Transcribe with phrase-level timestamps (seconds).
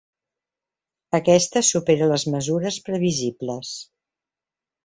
[1.17, 3.79] Aquesta supera les mesures previsibles.